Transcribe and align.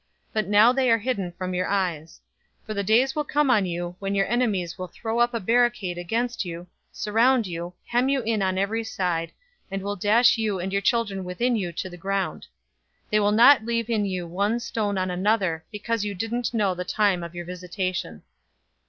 But 0.33 0.47
now, 0.47 0.71
they 0.73 0.89
are 0.89 0.97
hidden 0.97 1.31
from 1.33 1.53
your 1.53 1.67
eyes. 1.67 2.21
019:043 2.61 2.65
For 2.65 2.73
the 2.73 2.83
days 2.83 3.15
will 3.15 3.23
come 3.23 3.51
on 3.51 3.67
you, 3.67 3.95
when 3.99 4.15
your 4.15 4.25
enemies 4.25 4.75
will 4.75 4.87
throw 4.87 5.19
up 5.19 5.31
a 5.35 5.39
barricade 5.39 5.99
against 5.99 6.43
you, 6.43 6.65
surround 6.91 7.45
you, 7.45 7.75
hem 7.85 8.09
you 8.09 8.23
in 8.23 8.41
on 8.41 8.57
every 8.57 8.83
side, 8.83 9.27
019:044 9.69 9.69
and 9.73 9.83
will 9.83 9.95
dash 9.95 10.37
you 10.39 10.59
and 10.59 10.73
your 10.73 10.81
children 10.81 11.23
within 11.23 11.55
you 11.55 11.71
to 11.73 11.87
the 11.87 11.97
ground. 11.97 12.47
They 13.11 13.19
will 13.19 13.31
not 13.31 13.63
leave 13.63 13.91
in 13.91 14.05
you 14.05 14.25
one 14.25 14.59
stone 14.59 14.97
on 14.97 15.11
another, 15.11 15.63
because 15.71 16.03
you 16.03 16.15
didn't 16.15 16.51
know 16.51 16.73
the 16.73 16.83
time 16.83 17.21
of 17.21 17.35
your 17.35 17.45
visitation." 17.45 18.23